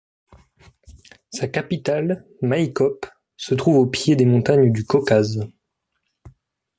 Sa 1.31 1.47
capitale, 1.47 2.25
Maïkop, 2.41 3.05
se 3.37 3.53
trouve 3.53 3.77
au 3.77 3.85
pied 3.85 4.15
des 4.15 4.25
montagnes 4.25 4.71
du 4.71 4.83
Caucase. 4.83 5.47